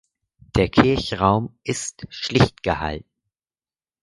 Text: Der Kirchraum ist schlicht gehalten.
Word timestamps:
Der 0.55 0.67
Kirchraum 0.67 1.55
ist 1.63 2.07
schlicht 2.09 2.63
gehalten. 2.63 3.05